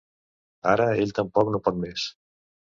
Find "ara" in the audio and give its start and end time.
0.71-0.87